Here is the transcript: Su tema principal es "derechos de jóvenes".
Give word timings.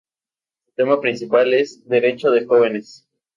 Su 0.65 0.71
tema 0.71 0.99
principal 0.99 1.53
es 1.53 1.87
"derechos 1.87 2.33
de 2.33 2.47
jóvenes". 2.47 3.07